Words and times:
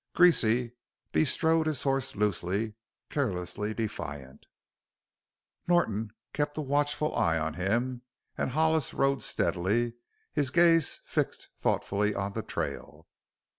Greasy 0.15 0.71
bestrode 1.11 1.67
his 1.67 1.83
horse 1.83 2.15
loosely, 2.15 2.73
carelessly 3.11 3.71
defiant; 3.75 4.47
Norton 5.67 6.09
kept 6.33 6.57
a 6.57 6.61
watchful 6.61 7.15
eye 7.15 7.37
on 7.37 7.53
him, 7.53 8.01
and 8.35 8.49
Hollis 8.49 8.95
rode 8.95 9.21
steadily, 9.21 9.93
his 10.33 10.49
gaze 10.49 11.01
fixed 11.05 11.49
thoughtfully 11.59 12.15
on 12.15 12.33
the 12.33 12.41
trail. 12.41 13.07